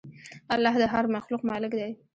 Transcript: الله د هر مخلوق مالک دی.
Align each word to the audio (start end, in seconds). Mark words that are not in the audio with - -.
الله 0.53 0.73
د 0.81 0.85
هر 0.93 1.05
مخلوق 1.15 1.41
مالک 1.49 1.71
دی. 1.79 1.91